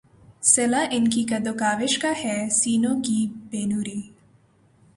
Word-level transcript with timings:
صلہ 0.43 0.77
ان 0.91 1.07
کی 1.07 1.23
کد 1.23 1.47
و 1.47 1.53
کاوش 1.53 1.97
کا 1.99 2.11
ہے 2.23 2.37
سینوں 2.51 2.95
کی 3.01 3.19
بے 3.51 3.65
نوری 3.65 4.01